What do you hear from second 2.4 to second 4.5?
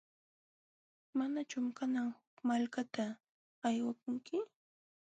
malkata aywakunki?